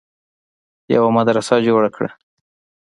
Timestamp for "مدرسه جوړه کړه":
1.17-2.09